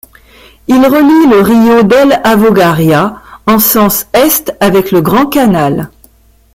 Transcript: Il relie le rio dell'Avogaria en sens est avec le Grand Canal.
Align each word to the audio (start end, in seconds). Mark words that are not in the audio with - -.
Il 0.67 0.83
relie 0.83 1.27
le 1.29 1.41
rio 1.43 1.83
dell'Avogaria 1.83 3.21
en 3.45 3.59
sens 3.59 4.07
est 4.13 4.51
avec 4.59 4.89
le 4.91 4.99
Grand 5.01 5.27
Canal. 5.27 5.91